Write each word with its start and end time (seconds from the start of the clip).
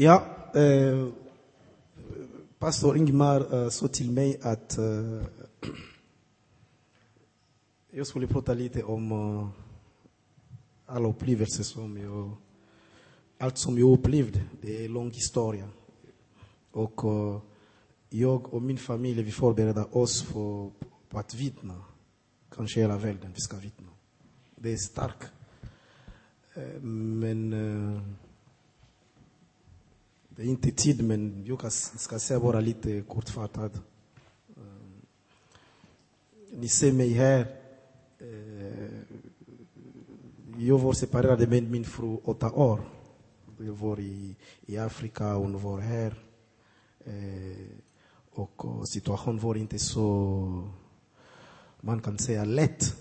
Ja, 0.00 0.26
eh, 0.54 1.08
pastor 2.58 2.96
Ingmar 2.96 3.54
eh, 3.54 3.68
sa 3.68 3.88
till 3.88 4.10
mig 4.10 4.40
att 4.42 4.78
eh, 4.78 5.22
jag 7.90 8.06
skulle 8.06 8.26
prata 8.26 8.54
lite 8.54 8.82
om 8.82 9.12
eh, 9.12 9.48
alla 10.86 11.08
upplevelser 11.08 11.64
som 11.64 11.98
jag, 11.98 12.36
allt 13.38 13.58
som 13.58 13.78
jag 13.78 13.98
upplevde. 13.98 14.42
Det 14.60 14.80
är 14.80 14.84
en 14.84 14.92
lång 14.92 15.10
historia. 15.10 15.68
Och 16.70 17.04
eh, 17.04 17.40
jag 18.08 18.54
och 18.54 18.62
min 18.62 18.78
familj, 18.78 19.22
vi 19.22 19.32
förbereder 19.32 19.96
oss 19.96 20.22
för, 20.22 20.70
på 21.08 21.18
att 21.18 21.34
vittna. 21.34 21.84
Kanske 22.54 22.80
hela 22.80 22.98
världen, 22.98 23.32
vi 23.34 23.40
ska 23.40 23.56
vittna. 23.56 23.88
Det 24.56 24.72
är 24.72 24.76
starkt. 24.76 25.32
Eh, 26.54 26.80
men 26.82 27.52
eh, 27.52 28.02
det 30.38 30.44
är 30.44 30.48
inte 30.48 30.70
tid, 30.70 31.04
men 31.04 31.44
jag 31.46 31.72
ska 31.72 32.18
säga 32.18 32.40
bara 32.40 32.60
lite 32.60 33.02
kortfattat. 33.02 33.74
Eh, 34.56 34.62
ni 36.50 36.68
ser 36.68 36.92
mig 36.92 37.12
här. 37.12 37.46
Eh, 38.18 39.00
jag 40.56 40.78
var 40.78 40.92
separerad 40.92 41.48
med 41.48 41.70
min 41.70 41.84
fru 41.84 42.16
åtta 42.24 42.52
år. 42.52 42.80
Jag 43.58 43.72
var 43.72 44.00
i, 44.00 44.36
i 44.66 44.78
Afrika, 44.78 45.34
hon 45.34 45.62
var 45.62 45.80
här. 45.80 46.14
Eh, 47.04 47.66
och 48.30 48.88
situationen 48.88 49.40
var 49.40 49.54
inte 49.54 49.78
så, 49.78 50.70
man 51.80 52.00
kan 52.00 52.18
säga 52.18 52.44
lätt 52.44 52.96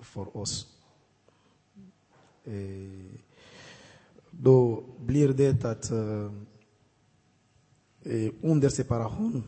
för 0.00 0.36
oss. 0.36 0.66
Då 4.30 4.84
blir 4.98 5.28
det 5.28 5.64
att 5.64 5.92
Eh, 8.06 8.32
under 8.42 8.68
separation, 8.68 9.42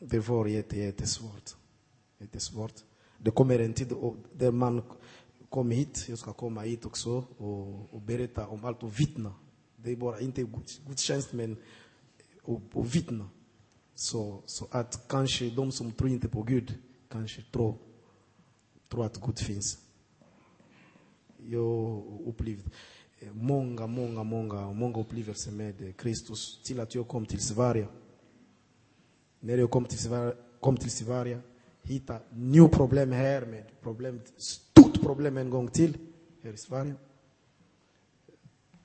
det 0.00 0.28
var 0.28 0.46
jätte, 0.46 0.78
jättesvårt. 0.78 1.56
jättesvårt. 2.18 2.74
Det 3.18 3.30
kommer 3.30 3.58
en 3.58 3.72
tid 3.72 3.94
där 4.32 4.50
man 4.50 4.82
kommer 5.48 5.74
hit, 5.74 6.06
jag 6.08 6.18
ska 6.18 6.32
komma 6.32 6.60
hit 6.60 6.86
också 6.86 7.24
och, 7.38 7.94
och 7.94 8.00
berätta 8.00 8.46
om 8.46 8.64
allt 8.64 8.82
och 8.82 9.00
vittna. 9.00 9.34
Det 9.76 9.90
är 9.90 9.96
bara 9.96 10.20
inte 10.20 10.46
gudstjänst 10.86 11.32
men 11.32 11.56
och, 12.42 12.62
och 12.72 12.94
vittna. 12.94 13.28
Så, 13.94 14.42
så 14.46 14.68
att 14.70 15.08
kanske 15.08 15.50
de 15.50 15.72
som 15.72 15.92
tror 15.92 16.10
inte 16.10 16.28
på 16.28 16.42
Gud 16.42 16.74
kanske 17.08 17.42
tror, 17.52 17.78
tror 18.88 19.04
att 19.04 19.20
Gud 19.26 19.38
finns. 19.38 19.78
Jag 21.36 22.04
upplevde 22.26 22.70
många, 23.32 23.86
många, 23.86 24.22
många, 24.22 24.72
många 24.72 25.00
upplevelser 25.00 25.52
med 25.52 25.96
Kristus 25.96 26.62
till 26.62 26.80
att 26.80 26.94
jag 26.94 27.08
kom 27.08 27.26
till 27.26 27.40
Sverige. 27.40 27.88
När 29.40 29.58
jag 29.58 29.70
kom 29.70 29.84
till 29.84 29.98
Sverige, 29.98 30.34
kom 30.60 30.76
till 30.76 30.90
Sverige 30.90 31.40
hittade 31.82 32.20
nya 32.30 32.68
problem 32.68 33.12
här 33.12 33.46
med 33.46 33.64
problem, 33.80 34.20
stort 34.36 35.00
problem 35.02 35.36
en 35.36 35.50
gång 35.50 35.68
till 35.68 35.98
här 36.42 36.50
i 36.50 36.54
e 36.54 36.56
Sverige. 36.56 36.94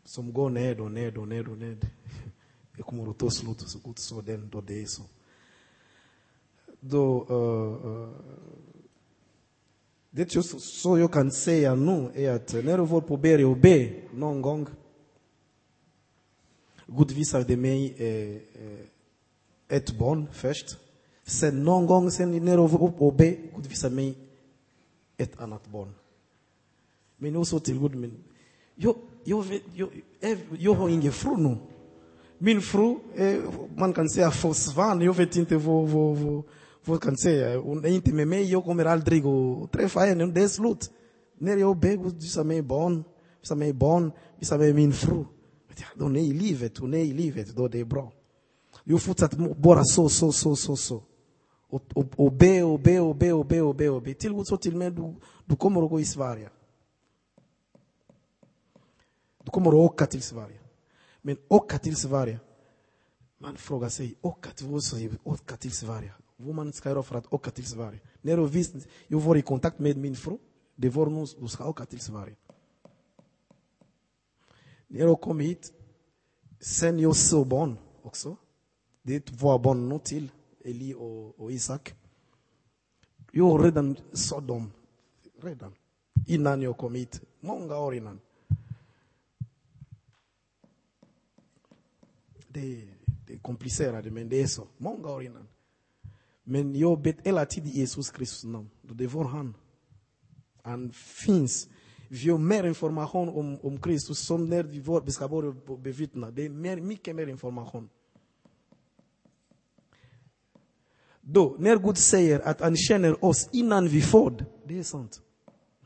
Som 0.04 0.34
går 0.34 0.50
ned 0.50 0.80
och 0.80 0.92
ned 0.92 1.18
och 1.18 1.28
ned 1.28 1.48
och 1.48 1.58
ned. 1.58 1.88
Det 2.78 2.84
kommer 2.84 3.10
att 3.10 3.20
ta 3.20 3.30
slut 3.30 3.60
så 3.60 3.80
gott 3.80 4.00
så 4.00 4.22
den 4.22 4.50
då 4.50 4.62
det 4.62 4.82
är 4.82 4.86
så. 4.86 5.04
Då, 6.80 7.26
uh, 7.30 7.86
uh, 7.92 8.10
det 10.16 10.36
just 10.36 10.62
så 10.62 10.98
jag 10.98 11.12
kan 11.12 11.32
säga 11.32 11.76
nu 11.76 12.12
är 12.16 12.32
att 12.32 12.54
när 12.54 12.78
jag 12.78 12.86
var 12.86 13.02
på 13.02 13.18
berget 13.18 13.48
och 13.48 13.58
be 13.58 13.94
någon 14.14 14.42
gång 14.42 14.68
Gud 16.88 17.12
visade 17.12 17.58
mig 17.58 17.96
eh, 17.98 18.64
eh 18.64 18.80
ett 19.68 19.98
barn 19.98 20.28
först. 20.32 20.78
Sen 21.24 21.64
någon 21.64 21.86
gång 21.86 22.12
sen 22.12 22.46
när 22.46 22.52
jag 22.52 22.68
var 22.68 22.88
uppe 22.88 23.04
och 23.04 23.14
be, 23.14 23.36
Gud 23.56 23.66
visade 23.66 23.96
mig 23.96 24.18
ett 25.18 25.40
annat 25.40 25.68
barn. 25.68 25.94
Men 27.18 27.34
jag 27.34 27.48
sa 27.48 27.60
till 27.60 27.80
Gud, 27.80 27.96
men 27.96 28.24
jag, 28.76 28.96
jag, 29.24 29.44
vet, 29.44 29.62
jag, 29.74 29.90
jag 30.60 30.74
har 30.74 30.90
ingen 30.90 31.12
fru 31.12 31.38
nu. 31.38 31.58
Min 32.38 32.62
fru, 32.62 32.98
eh, 33.16 33.40
man 33.76 33.94
kan 33.94 34.10
säga 34.10 34.32
försvann, 34.32 35.02
jag 35.02 35.14
vet 35.14 35.36
inte 35.36 35.58
vad, 35.58 35.90
vad, 35.90 36.18
vad, 36.18 36.44
vad 36.88 37.02
kan 37.02 37.18
säga. 37.18 37.60
Hon 37.60 37.86
uh, 37.86 37.92
är 37.92 37.96
inte 37.96 38.14
med 38.14 38.28
mig, 38.28 38.52
jag 38.52 38.64
kommer 38.64 38.86
aldrig 38.86 39.26
att 39.26 39.72
träffa 39.72 40.00
henne, 40.00 40.26
det 40.26 40.42
är 40.42 40.48
slut. 40.48 40.92
När 41.38 41.58
jag 41.58 41.80
ber, 41.80 41.98
visa 41.98 42.16
visar 42.16 42.44
mig 42.44 42.62
barn, 42.62 43.04
visar 43.42 43.56
mig 43.56 43.74
barn, 43.74 44.12
visa 44.40 44.58
mig 44.58 44.74
min 44.74 44.94
fru. 44.94 45.26
Hon 46.00 46.16
är 46.16 46.22
i 46.22 46.34
livet, 46.34 46.78
hon 46.78 46.94
är 46.94 46.98
i 46.98 47.14
livet, 47.14 47.56
då 47.56 47.68
det 47.68 47.80
är 47.80 47.86
bra. 47.86 48.12
Jag 48.84 49.02
fortsätter 49.02 49.54
bara 49.54 49.84
så, 49.84 50.10
så, 50.10 50.32
så, 50.32 50.56
så, 50.56 50.76
så. 50.76 51.04
Och, 51.70 51.84
och, 51.94 52.06
och 52.16 52.32
be 52.32 52.64
och 52.64 52.80
be 52.80 53.00
och 53.00 53.16
be 53.16 53.32
och 53.32 53.46
be 53.46 53.62
och 53.62 53.76
be 53.76 53.90
och 53.90 54.02
be. 54.02 54.14
Till 54.14 54.34
Gud 54.34 54.48
sa 54.48 54.58
till 54.58 54.76
mig, 54.76 54.92
du, 54.92 55.16
du 55.46 55.56
kommer 55.56 55.84
att 55.84 55.90
gå 55.90 56.00
i 56.00 56.06
Sverige. 56.06 56.50
Du 59.44 59.52
kommer 59.52 59.68
att 59.68 59.74
åka 59.74 60.06
till 60.06 60.22
Sverige. 60.22 60.60
Men 61.22 61.38
åka 61.48 61.78
till 61.78 61.96
Sverige. 61.96 62.40
Man 63.38 63.58
frågar 63.58 63.90
sig, 63.90 64.16
åka 64.22 64.50
till, 64.50 65.18
åka 65.24 65.58
till 65.58 65.72
Sverige. 65.72 66.14
Woman 66.38 66.56
man 66.56 66.74
ska 66.74 66.90
göra 66.90 67.04
för 67.04 67.16
att 67.16 67.34
åka 67.34 67.52
till 67.52 67.66
Sverige. 67.66 68.00
När 68.22 68.38
jag 68.38 68.48
visste, 68.48 68.80
jag 69.08 69.20
var 69.20 69.36
i 69.36 69.42
kontakt 69.42 69.80
med 69.80 69.98
min 69.98 70.16
fru. 70.16 70.38
Det 70.76 70.90
var 70.90 71.06
nu, 71.06 71.26
du 71.40 71.48
ska 71.48 71.70
åka 71.70 71.86
till 71.86 72.00
Sverige. 72.00 72.36
När 74.88 75.00
jag 75.00 75.22
kom 75.22 75.40
hit, 75.40 75.74
sen 76.60 77.00
jag 77.00 77.16
såg 77.16 77.48
barn 77.48 77.78
också. 78.02 78.38
Det 79.02 79.42
var 79.42 79.60
barn 79.60 79.90
nu 79.90 80.00
till, 80.00 80.32
Eli 80.64 80.94
och, 80.94 81.40
och 81.40 81.52
Isak. 81.52 81.96
Jag 83.32 83.66
redan 83.66 83.98
såg 84.14 84.44
dem, 84.44 84.72
redan. 85.42 85.74
Innan 86.28 86.62
jag 86.62 86.78
kom 86.78 86.96
hit, 86.96 87.22
många 87.40 87.78
år 87.78 87.96
innan. 87.96 88.20
Det, 92.48 92.88
det 93.28 93.34
är 93.34 93.38
komplicerat, 93.38 94.06
men 94.06 94.30
det 94.30 94.42
är 94.42 94.48
så. 94.48 94.68
Många 94.78 95.10
år 95.10 95.24
innan. 95.24 95.48
Men 96.48 96.76
jag 96.76 96.90
har 96.90 96.98
bett 96.98 97.18
hela 97.24 97.46
tiden 97.46 97.70
i 97.70 97.80
Jesus 97.80 98.12
Kristus 98.12 98.44
namn. 98.44 98.70
Det 98.82 99.08
var 99.08 99.24
han. 99.24 99.56
Han 100.62 100.92
finns. 100.92 101.70
Vi 102.10 102.30
har 102.30 102.38
mer 102.38 102.64
information 102.64 103.30
om, 103.30 103.60
om 103.62 103.82
Kristus 103.82 104.20
som 104.20 104.46
när 104.46 104.64
vi, 104.64 104.80
var, 104.80 105.02
vi 105.02 105.12
ska 105.12 105.28
börja 105.28 105.56
bevittna. 105.78 106.32
Det 106.32 106.46
är 106.46 106.50
mer, 106.50 106.78
mycket 106.78 107.16
mer 107.16 107.28
information. 107.28 107.90
Då, 111.22 111.56
när 111.60 111.78
Gud 111.78 111.98
säger 111.98 112.40
att 112.40 112.62
han 112.62 112.78
känner 112.78 113.26
oss 113.26 113.50
innan 113.52 113.88
vi 113.88 114.02
född, 114.02 114.46
det 114.66 114.80
är 114.80 114.84
sant. 114.84 115.22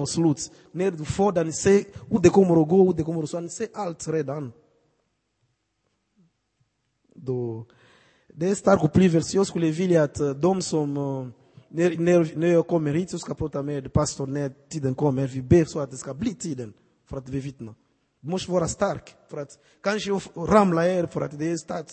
och 0.00 0.08
slut. 0.08 0.52
När 0.72 0.90
du 0.90 1.04
får 1.04 1.32
den, 1.32 1.52
ser 1.52 1.84
hur 2.10 2.18
det 2.18 2.28
kommer 2.28 2.62
att 2.62 2.68
gå, 2.68 2.84
hur 2.84 2.92
det 2.92 3.02
kommer 3.02 3.22
att 3.22 3.30
så 3.30 3.36
Han 3.36 3.48
ser 3.48 3.68
allt 3.74 4.08
redan. 4.08 4.52
Då, 7.14 7.66
det 8.34 8.46
är 8.46 8.50
en 8.50 8.56
stark 8.56 8.84
upplevelse. 8.84 9.36
Jag 9.36 9.46
skulle 9.46 9.70
vilja 9.70 10.02
att 10.02 10.14
de 10.14 10.56
uh, 10.56 10.60
som, 10.60 10.96
uh, 10.96 11.28
när, 11.68 11.98
när, 11.98 12.36
när 12.36 12.48
jag 12.48 12.66
kommer 12.66 12.94
hit, 12.94 13.10
så 13.10 13.18
ska 13.18 13.34
prata 13.34 13.62
med 13.62 13.92
pastorn 13.92 14.32
när 14.32 14.52
tiden 14.68 14.94
kommer. 14.94 15.26
Vi 15.26 15.42
ber 15.42 15.64
så 15.64 15.80
att 15.80 15.90
det 15.90 15.96
ska 15.96 16.14
bli 16.14 16.34
tiden 16.34 16.72
för 17.08 17.16
att 17.16 17.26
bevittna. 17.26 17.74
Du 18.20 18.30
måste 18.30 18.50
vara 18.52 18.68
stark. 18.68 19.14
För 19.30 19.36
att 19.38 19.58
kanske 19.82 20.10
jag 20.10 20.22
ramlar 20.36 20.82
här 20.82 21.06
för 21.06 21.20
att 21.20 21.32
e 21.32 21.36
det 21.36 21.44
är, 21.44 21.54
e 21.54 21.58
start, 21.58 21.86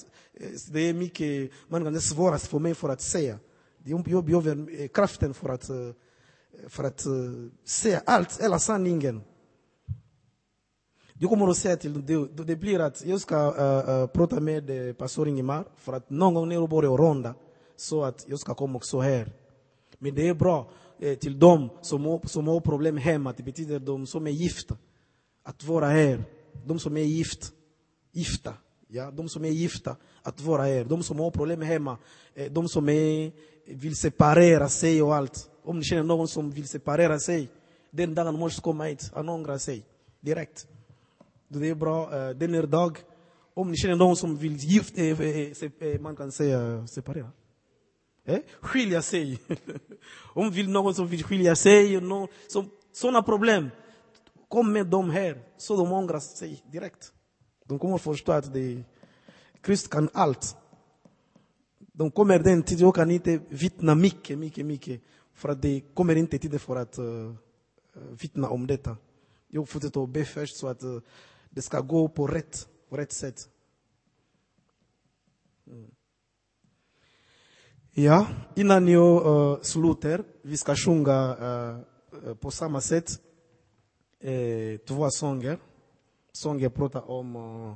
det 0.71 0.79
är 0.79 0.93
mycket, 0.93 1.51
man 1.67 1.83
kan 1.83 1.93
det 1.93 2.01
svårast 2.01 2.47
för 2.47 2.59
mig 2.59 2.75
för 2.75 2.89
att 2.89 3.01
säga. 3.01 3.39
E 3.85 4.03
jag 4.05 4.25
behöver 4.25 4.81
e 4.81 4.87
kraften 4.87 5.31
e 5.31 5.33
för 5.33 5.49
att, 5.49 5.69
för 6.67 6.83
att 6.83 7.05
eh, 7.05 7.13
säga 7.65 8.01
allt, 8.05 8.41
hela 8.41 8.59
sanningen. 8.59 9.21
Jag 11.13 11.29
kommer 11.29 11.47
att 11.47 11.57
säga 11.57 11.77
till 11.77 12.05
det, 12.05 12.43
det 12.43 12.55
blir 12.55 12.79
att 12.79 13.05
jag 13.05 13.21
ska 13.21 13.35
uh, 13.35 13.89
uh, 13.89 14.07
prata 14.07 14.39
med 14.39 14.97
pastor 14.97 15.27
Ingemar 15.27 15.65
för 15.75 15.93
att 15.93 16.09
någon 16.09 16.33
gång 16.33 16.49
när 16.49 16.55
jag 16.55 16.69
börjar 16.69 16.97
ronda 16.97 17.35
så 17.75 18.03
att 18.03 18.25
jag 18.27 18.39
ska 18.39 18.53
komma 18.53 18.75
också 18.75 18.99
här. 18.99 19.31
Men 19.97 20.15
det 20.15 20.27
är 20.27 20.33
bra 20.33 20.71
eh, 20.99 21.17
till 21.17 21.39
dem 21.39 21.69
som 21.81 22.05
har, 22.05 22.21
som 22.27 22.47
har 22.47 22.59
problem 22.59 22.97
hemma, 22.97 23.33
det 23.37 23.43
betyder 23.43 23.79
de 23.79 24.07
som 24.07 24.27
är 24.27 24.31
gifta, 24.31 24.77
att 25.43 25.63
vara 25.63 25.87
här. 25.87 26.23
De 26.65 26.79
som 26.79 26.97
är 26.97 27.01
gift, 27.01 27.53
gifta, 28.11 28.53
ja, 28.87 29.11
de 29.11 29.29
som 29.29 29.45
är 29.45 29.49
gifta, 29.49 29.95
att 30.21 30.41
vara 30.41 30.63
här. 30.63 30.85
De 30.85 31.03
som 31.03 31.19
har 31.19 31.31
problem 31.31 31.61
hemma, 31.61 31.97
eh, 32.33 32.51
de 32.51 32.69
som 32.69 32.89
är, 32.89 33.31
vill 33.69 33.95
separera 33.95 34.69
sig 34.69 35.01
och 35.01 35.15
allt. 35.15 35.49
Om 35.63 35.77
ni 35.77 35.83
känner 35.83 36.03
någon 36.03 36.27
som 36.27 36.51
vill 36.51 36.67
separera 36.67 37.19
sig, 37.19 37.49
Den 37.91 38.15
dagen 38.15 38.39
måste 38.39 38.59
du 38.59 38.63
komma 38.63 38.83
hit. 38.83 39.11
Han 39.15 39.29
ångrar 39.29 39.57
sig. 39.57 39.85
Direkt. 40.21 40.67
Det 41.47 41.69
är 41.69 41.75
bra. 41.75 42.17
Eh, 42.17 42.29
den 42.29 42.55
är 42.55 42.63
dag. 42.63 42.97
Om 43.53 43.71
ni 43.71 43.77
känner 43.77 43.95
någon 43.95 44.15
som 44.15 44.37
vill 44.37 44.55
gift, 44.55 44.97
eh, 44.97 45.21
eh, 45.21 45.99
man 45.99 46.15
kan 46.15 46.31
säga 46.31 46.87
separera. 46.87 47.31
Eh? 48.25 48.39
Skilja 48.61 49.01
sig. 49.01 49.39
Om 50.33 50.51
vill 50.51 50.69
någon 50.69 50.95
som 50.95 51.07
vill 51.07 51.23
skilja 51.23 51.55
sig, 51.55 52.01
någon, 52.01 52.27
som, 52.47 52.69
sådana 52.91 53.21
problem. 53.21 53.69
Kom 54.47 54.73
med 54.73 54.87
dem 54.87 55.09
här, 55.09 55.41
så 55.57 55.77
de 55.77 55.91
ångrar 55.91 56.19
sig 56.19 56.63
direkt. 56.71 57.13
De 57.65 57.79
kommer 57.79 57.97
förstå 57.97 58.31
att 58.31 58.53
det, 58.53 58.83
Kristus 59.61 59.87
kan 59.87 60.09
allt. 60.13 60.55
De 61.99 62.11
kommer 62.11 62.39
den 62.39 62.63
tid, 62.63 62.79
jag 62.79 62.95
kan 62.95 63.11
inte 63.11 63.39
vittna 63.49 63.95
mycket, 63.95 64.39
mycket, 64.39 64.65
mycket. 64.65 65.01
För 65.33 65.49
att 65.49 65.61
det 65.61 65.81
kommer 65.93 66.13
euh, 66.13 66.19
inte 66.19 66.39
tid 66.39 66.61
för 66.61 66.75
att 66.75 66.99
uh, 66.99 67.33
vittna 68.21 68.49
om 68.49 68.67
detta. 68.67 68.97
Jag 69.47 69.69
fortsätter 69.69 70.03
att 70.03 70.09
be 70.09 70.25
först 70.25 70.57
så 70.57 70.67
att 70.67 70.83
uh, 70.83 71.01
det 71.49 71.61
ska 71.61 71.81
gå 71.81 72.07
på 72.07 72.27
rätt, 72.27 72.67
på 72.89 72.97
rätt 72.97 73.11
sätt. 73.11 73.49
Mm. 75.67 75.91
Ja, 77.91 78.27
innan 78.55 78.87
jag 78.87 79.25
uh, 79.25 79.61
slutar, 79.61 80.23
vi 80.41 80.57
ska 80.57 80.75
sjunga 80.75 81.35
euh, 81.39 81.79
uh, 82.29 82.35
på 82.35 82.51
samma 82.51 82.81
sätt 82.81 83.11
uh, 84.25 84.77
två 84.77 85.09
sånger. 85.09 85.59
Sånger 86.31 86.69
pratar 86.69 87.09
om 87.09 87.35
uh, 87.35 87.75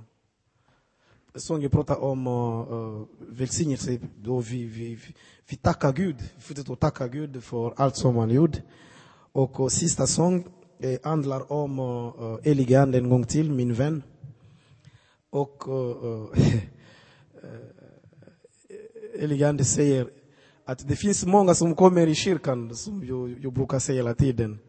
sången 1.35 1.69
pratar 1.69 2.03
om 2.03 2.27
uh, 2.27 2.33
eh, 2.33 3.01
välsignelse. 3.19 4.00
Då 4.18 4.39
vi, 4.39 4.65
vi, 4.65 4.95
vi, 4.95 5.13
vi 5.50 5.56
tackar 5.56 5.94
Gud. 5.94 6.15
Vi 6.35 6.41
fortsätter 6.41 6.74
att 6.74 6.80
tacka 6.80 7.07
Gud 7.07 7.44
för 7.44 7.74
allt 7.77 7.95
som 7.95 8.15
han 8.15 8.30
gjort. 8.30 8.57
Och 9.31 9.59
uh, 9.59 9.68
sista 9.68 10.07
sång 10.07 10.47
eh, 10.80 11.00
handlar 11.03 11.51
om 11.51 11.80
uh, 11.80 12.38
Helige 12.44 12.81
Ande 12.81 12.97
en 12.97 13.09
gång 13.09 13.24
till, 13.24 13.51
min 13.51 13.74
vän. 13.74 14.03
Och 15.30 15.68
uh, 15.68 16.27
Helige 19.19 19.50
Ande 19.50 19.65
säger 19.65 20.09
att 20.65 20.88
det 20.88 20.95
finns 20.95 21.25
många 21.25 21.56
som 21.56 21.75
kommer 21.75 22.07
i 22.07 22.15
kyrkan, 22.15 22.75
som 22.75 23.06
jag, 23.06 23.35
jag 23.41 23.53
brukar 23.53 23.80
säga 23.80 23.97
hela 23.97 24.13
tiden. 24.13 24.59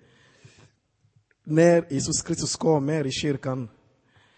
När 1.45 1.93
Jesus 1.93 2.23
Kristus 2.23 2.57
kommer 2.57 3.07
i 3.07 3.11
kyrkan, 3.11 3.69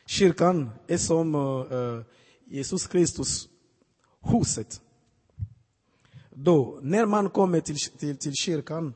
kyrkan 0.07 0.71
är 0.87 0.97
som 0.97 1.35
uh, 1.35 2.03
Jesus 2.45 2.87
Kristus 2.87 3.49
huset. 4.21 4.81
Då, 6.31 6.79
när 6.83 7.07
man 7.07 7.31
kommer 7.31 7.61
till, 7.61 7.77
till, 7.77 8.17
till 8.17 8.35
kyrkan, 8.35 8.95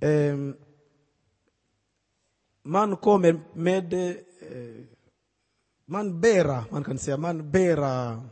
um, 0.00 0.56
man 2.62 2.96
kommer 2.96 3.40
med, 3.54 3.94
uh, 3.94 4.16
man 5.84 6.20
bära, 6.20 6.64
man 6.70 6.84
kan 6.84 6.98
säga, 6.98 7.16
man 7.16 7.50
bära 7.50 8.22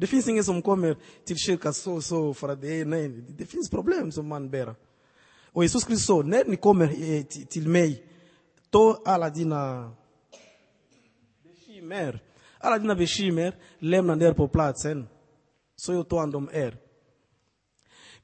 det 0.00 0.06
finns 0.06 0.28
ingen 0.28 0.44
som 0.44 0.62
kommer 0.62 0.96
till 1.24 1.36
kyrkan 1.36 1.74
så, 1.74 2.02
så 2.02 2.34
för 2.34 2.48
att 2.48 2.60
det 2.60 2.80
är, 2.80 2.84
nej, 2.84 3.08
det 3.08 3.46
finns 3.46 3.70
problem 3.70 4.12
som 4.12 4.28
man 4.28 4.50
bär. 4.50 4.74
Och 5.52 5.62
Jesus 5.62 5.84
Kristus 5.84 6.06
sa, 6.06 6.22
när 6.22 6.44
ni 6.44 6.56
kommer 6.56 6.86
till, 7.22 7.46
till 7.46 7.68
mig, 7.68 8.07
ta 8.70 9.02
alla 9.04 9.30
dina 9.30 9.92
bekymmer, 11.42 12.20
bekymmer, 12.94 13.54
lämna 13.78 14.16
där 14.16 14.32
på 14.32 14.48
platsen. 14.48 15.08
Så 15.76 15.92
jag 15.92 16.08
tar 16.08 16.18
hand 16.18 16.36
om 16.36 16.50
er. 16.52 16.76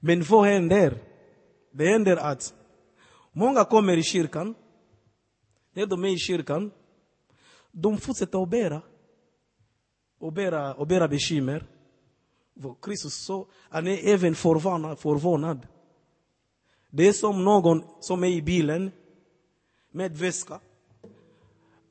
Men 0.00 0.22
vad 0.22 0.46
händer? 0.46 0.98
Det 1.72 1.86
händer 1.86 2.16
att 2.16 2.54
många 3.32 3.64
kommer 3.64 3.96
i 3.96 4.02
kyrkan, 4.02 4.54
när 5.72 5.86
de 5.86 6.04
är 6.04 6.08
i 6.08 6.18
kyrkan, 6.18 6.70
de 7.70 7.98
fortsätter 7.98 8.42
att 8.42 8.48
bära 8.48 8.82
och 10.18 10.32
bära, 10.32 10.74
och 10.74 10.86
bära 10.86 11.08
bekymmer. 11.08 11.66
Kristus 12.82 13.24
så, 13.24 13.46
han 13.68 13.86
är 13.86 14.08
även 14.08 14.34
förvånad, 14.34 14.98
förvånad. 14.98 15.66
Det 16.90 17.08
är 17.08 17.12
som 17.12 17.44
någon 17.44 17.84
som 18.00 18.24
är 18.24 18.28
i 18.28 18.42
bilen 18.42 18.90
med 19.94 20.16
väska. 20.16 20.60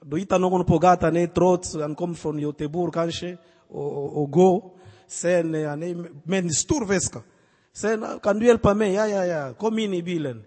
Du 0.06 0.20
hittar 0.20 0.40
någon 0.40 0.66
på 0.66 0.80
gatan, 0.80 1.18
är 1.18 1.28
trött, 1.28 1.82
han 1.82 1.96
kommer 1.96 2.16
från 2.16 2.40
Göteborg 2.40 2.92
kanske, 2.92 3.38
och, 3.68 3.98
och, 3.98 4.22
och 4.22 4.32
går. 4.32 4.72
Sen 5.08 5.54
han 5.66 5.84
är 5.84 6.28
med 6.28 6.44
en 6.44 6.50
stor 6.50 6.86
väska. 6.86 7.22
Sen, 7.74 8.06
kan 8.22 8.40
du 8.40 8.46
hjälpa 8.46 8.74
mig? 8.74 8.94
Ja, 8.94 9.08
ja, 9.08 9.26
ja, 9.26 9.54
kom 9.54 9.80
in 9.80 9.94
i 9.94 10.04
bilen. 10.04 10.44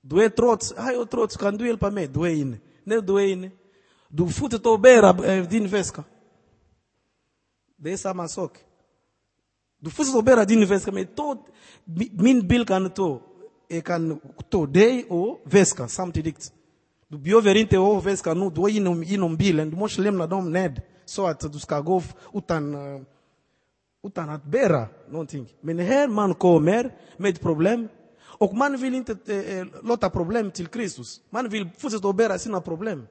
Du 0.00 0.24
är 0.24 0.28
trött, 0.28 0.72
ja, 0.76 0.92
jag 0.92 1.02
är 1.02 1.06
trött, 1.06 1.36
kan 1.36 1.56
du 1.56 1.66
hjälpa 1.66 1.90
mig? 1.90 2.08
Du 2.08 2.20
är 2.20 2.34
inne. 2.34 2.56
När 2.84 3.00
du 3.00 3.16
är 3.16 3.26
inne, 3.26 3.50
du 4.08 4.28
fortsätter 4.28 4.74
att 4.74 4.80
bära 4.80 5.12
din 5.42 5.68
väska. 5.68 6.04
Det 7.76 7.92
är 7.92 7.96
samma 7.96 8.28
sak. 8.28 8.58
Du 9.78 9.90
fortsätter 9.90 10.18
att 10.18 10.24
bära 10.24 10.44
din 10.44 10.66
väska, 10.66 10.92
men 10.92 11.06
ta, 11.06 11.36
min 12.12 12.48
bil 12.48 12.66
kan 12.66 12.90
ta, 12.90 13.20
jag 13.68 13.84
kan 13.84 14.20
ta 14.50 14.66
dig 14.66 15.06
och 15.08 15.40
väskan 15.44 15.88
samtidigt. 15.88 16.52
Du 17.08 17.18
behöver 17.18 17.54
inte 17.54 17.76
ha 17.76 18.00
väskan 18.00 18.40
nu, 18.40 18.50
du 18.50 18.62
är 18.62 18.68
inom, 18.68 19.02
inom 19.02 19.36
bilen, 19.36 19.70
du 19.70 19.76
måste 19.76 20.00
lämna 20.02 20.26
dem 20.26 20.52
ned 20.52 20.82
så 21.04 21.26
att 21.26 21.52
du 21.52 21.58
ska 21.58 21.80
gå 21.80 22.02
utan, 22.34 22.74
uh, 22.74 23.02
utan 24.02 24.28
att 24.28 24.44
bära 24.44 24.88
någonting. 25.08 25.54
Men 25.60 25.78
här 25.78 26.08
man 26.08 26.34
kommer 26.34 26.94
med 27.16 27.40
problem 27.40 27.88
och 28.38 28.54
man 28.54 28.76
vill 28.76 28.94
inte 28.94 29.16
eh, 29.26 29.58
e, 29.58 29.66
låta 29.82 30.10
problem 30.10 30.50
till 30.50 30.66
Kristus. 30.66 31.20
Man 31.30 31.48
vill 31.48 31.70
fortsätta 31.78 32.08
att 32.08 32.16
bära 32.16 32.38
sina 32.38 32.60
problem. 32.60 33.06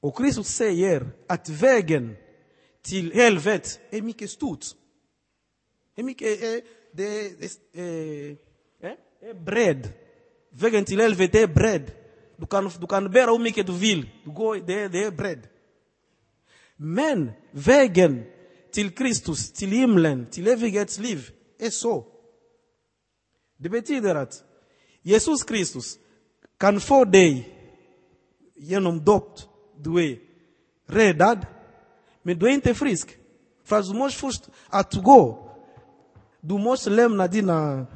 Och 0.00 0.16
Kristus 0.16 0.48
säger 0.48 1.10
att 1.26 1.48
vägen 1.48 2.16
till 2.82 3.12
helvetet 3.12 3.80
är 3.90 4.02
mycket 4.02 4.30
stort. 4.30 4.64
Är 5.96 6.00
e 6.00 6.04
mycket, 6.04 6.42
eh, 6.42 6.48
det, 6.92 7.40
det, 7.72 8.36
Eh, 9.24 9.30
är 9.30 9.34
bred. 9.34 9.92
Vägen 10.50 10.84
till 10.84 11.00
helvetet 11.00 11.40
är 11.40 11.46
bred. 11.46 11.90
Du 12.36 12.46
kan, 12.46 12.70
du 12.80 12.86
kan 12.86 13.10
bära 13.10 13.30
hur 13.30 13.38
mycket 13.38 13.66
du 13.66 13.72
vill. 13.72 14.10
Du 14.24 14.30
går, 14.30 14.56
det, 14.56 14.88
det 14.88 15.04
är 15.04 15.10
bred. 15.10 15.48
Men 16.76 17.32
vägen 17.50 18.24
till 18.72 18.90
Kristus, 18.90 19.52
till 19.52 19.70
himlen, 19.70 20.26
till 20.30 20.48
evighetsliv 20.48 21.30
är 21.58 21.64
eh, 21.64 21.70
så. 21.70 22.06
Det 23.56 23.68
betyder 23.68 24.14
att 24.14 24.44
Jesus 25.02 25.42
Kristus 25.42 25.98
kan 26.58 26.80
få 26.80 27.04
dig 27.04 27.48
genom 28.54 29.04
dop. 29.04 29.38
Du 29.78 30.04
är 30.04 30.18
räddad, 30.86 31.46
men 32.22 32.38
du 32.38 32.46
är 32.46 32.50
inte 32.50 32.74
frisk. 32.74 33.18
För 33.64 33.76
att 33.78 33.86
du 33.86 33.94
måste 33.94 34.20
först 34.20 34.48
att 34.68 34.94
gå. 34.94 35.50
Du 36.40 36.58
måste 36.58 36.90
lämna 36.90 37.26
dina, 37.26 37.86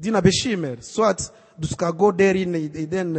dina 0.00 0.20
beshimer, 0.20 0.76
soit 0.80 1.32
du 1.56 1.66
ska 1.66 1.90
gå 1.90 2.12
där 2.12 2.34
inne 2.34 2.58
i, 2.58 2.86
den, 2.86 3.14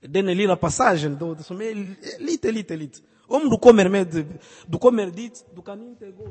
den 0.00 0.26
lilla 0.26 0.56
passagen 0.56 1.16
då, 1.18 1.36
som 1.36 1.60
är 1.60 1.74
lite, 2.18 2.52
lite, 2.52 2.76
lite. 2.76 2.98
Om 3.26 3.50
du 3.50 3.58
kommer 3.58 3.88
med, 3.88 4.26
du 4.66 4.78
kommer 4.78 5.06
dit, 5.06 5.44
du 5.54 5.62
kan 5.62 5.82
inte 5.82 6.10
gå. 6.10 6.26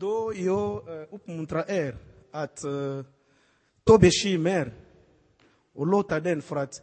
Då 0.00 0.32
jag 0.36 0.88
eh, 0.88 1.06
uppmuntrar 1.10 1.70
er 1.70 1.96
att 2.30 2.64
uh, 2.64 2.98
eh, 2.98 3.04
ta 3.84 3.98
bekymmer 3.98 4.72
och 5.74 5.86
låta 5.86 6.20
den 6.20 6.42
för 6.42 6.56
att 6.56 6.82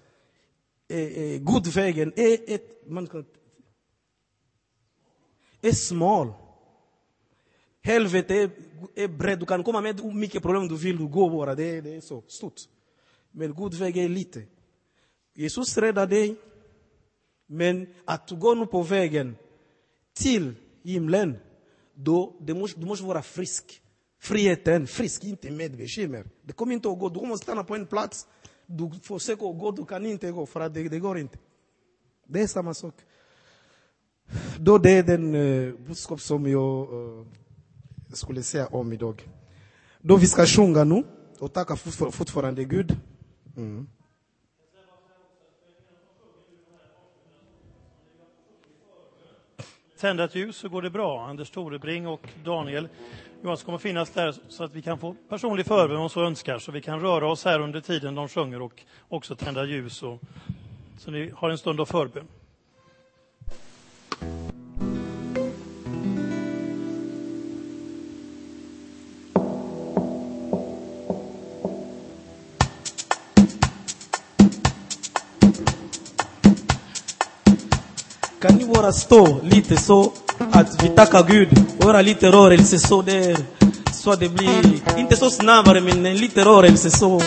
eh, 0.88 1.00
eh, 1.00 1.40
Gudvägen 1.40 2.14
är 2.16 2.32
eh, 2.32 2.56
ett, 2.56 2.88
man 2.88 3.08
kan, 3.08 3.26
är 5.62 5.72
smal. 5.72 6.34
Helvetet 7.82 8.32
är, 8.32 8.52
är 8.96 9.08
brett, 9.08 9.40
du 9.40 9.46
kan 9.46 9.64
komma 9.64 9.82
med 9.82 10.02
hur 10.02 10.14
mycket 10.14 10.42
problem 10.42 10.68
du 10.68 10.76
vill, 10.76 10.98
du 10.98 11.08
går 11.08 11.30
bara, 11.30 11.56
det, 11.56 11.82
det 11.82 11.96
är 11.96 12.02
så 12.02 12.24
stort. 12.28 12.62
Men 13.32 13.54
Gudvägen 13.54 14.06
är 14.06 14.10
lite. 14.10 14.44
Jesus 15.34 15.78
räddar 15.78 16.08
dig, 16.08 16.36
men 17.46 17.94
att 18.06 18.28
du 18.28 18.36
går 18.36 18.56
nu 18.56 18.66
på 18.66 18.82
vägen 18.82 19.36
till 20.14 20.56
himlen, 20.84 21.38
då 21.98 22.36
du 22.40 22.54
måste, 22.54 22.80
du 22.80 22.86
måste 22.86 23.06
vara 23.06 23.22
frisk. 23.22 23.82
Friheten, 24.20 24.88
frisk, 24.88 25.24
inte 25.24 25.52
med 25.52 25.78
bekymmer. 25.78 26.26
Det 26.44 26.54
kommer 26.54 26.74
inte 26.74 26.90
att 26.90 27.00
gå, 27.00 27.10
du 27.10 27.20
kommer 27.20 27.36
stanna 27.36 27.64
på 27.64 27.76
en 27.76 27.86
plats, 27.86 28.28
du 28.66 28.92
försöker 29.04 29.54
gå, 29.54 29.72
du 29.72 29.86
kan 29.86 30.06
inte 30.06 30.32
gå 30.32 30.46
för 30.46 30.60
att 30.62 30.74
det, 30.74 30.90
det 30.90 31.00
går 31.00 31.18
inte. 31.18 31.38
Det 32.28 32.42
är 32.42 32.48
samma 32.48 32.74
sak. 32.74 32.94
Då 34.60 34.78
det 34.78 34.92
är 34.92 35.04
den 35.04 35.36
eh, 35.36 35.74
budskap 35.74 36.22
som 36.22 36.48
jag 36.48 36.82
eh, 36.82 37.26
skulle 38.14 38.44
säga 38.44 38.68
om 38.68 38.94
idag. 38.94 39.30
Då 40.02 40.16
vi 40.16 40.28
ska 40.28 40.46
sjunga 40.46 40.84
nu 40.84 41.04
och 41.40 41.54
tacka 41.54 41.76
fortfarande 41.76 42.64
Gud. 42.64 42.96
Mm. 43.58 43.88
Tända 49.98 50.24
ett 50.24 50.36
ljus 50.36 50.58
så 50.58 50.70
går 50.70 50.82
det 50.82 50.90
bra. 50.90 51.26
Anders 51.26 51.50
Torebring 51.50 52.08
och 52.08 52.28
Daniel 52.44 52.88
Johansson 53.44 53.66
kommer 53.66 53.78
finnas 53.78 54.10
där 54.10 54.36
så 54.48 54.64
att 54.64 54.76
vi 54.76 54.82
kan 54.82 55.00
få 55.00 55.16
personlig 55.30 55.66
förbön 55.66 55.98
om 55.98 56.10
så 56.10 56.24
önskar. 56.24 56.60
Så 56.60 56.72
vi 56.72 56.82
kan 56.82 57.00
röra 57.00 57.32
oss 57.32 57.46
här 57.46 57.60
under 57.60 57.82
tiden 57.82 58.16
de 58.16 58.28
sjunger 58.28 58.62
och 58.62 58.84
också 59.10 59.36
tända 59.36 59.66
ljus. 59.66 60.04
Och, 60.04 60.20
så 60.98 61.12
ni 61.12 61.32
har 61.36 61.50
en 61.50 61.58
stund 61.58 61.82
av 61.82 61.86
förbön. 61.86 62.28
Bara 78.82 78.92
stå 78.94 79.40
lite 79.44 79.78
så 79.78 80.12
att 80.52 80.84
vi 80.84 80.90
tackar 80.90 81.24
Gud? 81.24 81.50
våra 81.80 82.02
lite 82.02 82.32
rörelse 82.32 82.80
så 82.80 83.02
där. 83.02 83.38
Så 83.94 84.12
att 84.12 84.20
det 84.20 84.30
blir, 84.30 84.80
inte 84.98 85.16
så 85.16 85.30
snabbare 85.30 85.82
men 85.82 86.06
en 86.06 86.18
lite 86.18 86.46
rörelse 86.46 86.92
så. 86.92 87.22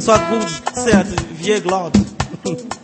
Så 0.00 0.12
att 0.12 0.22
Gud 0.32 0.74
säger 0.84 1.00
att 1.00 1.24
vi 1.38 1.52
är 1.52 1.60
glada. 1.60 2.00